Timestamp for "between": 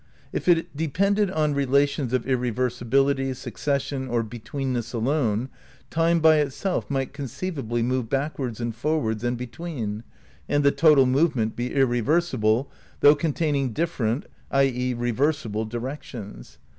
4.23-4.73, 9.37-10.03